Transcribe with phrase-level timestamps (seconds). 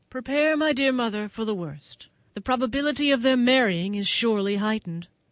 [0.09, 2.07] Prepare, my dear mother, for the worst!
[2.33, 5.07] The probability of their marrying is surely heightened!